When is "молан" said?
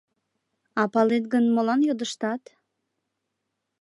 1.55-1.81